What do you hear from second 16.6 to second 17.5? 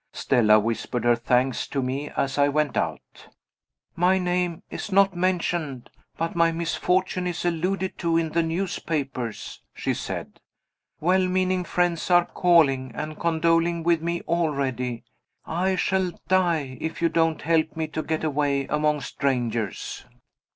if you don't